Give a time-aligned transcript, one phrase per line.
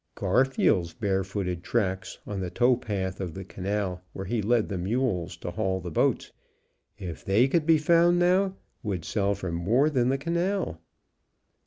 [0.15, 5.37] Garfield's barefooted tracks on the tow path of the canal where he led the mules
[5.37, 6.31] to haul the boats,
[6.97, 10.81] if they could be found now, would sell for more than the canal.